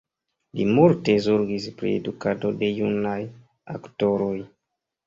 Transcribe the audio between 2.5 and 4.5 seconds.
de junaj aktoroj.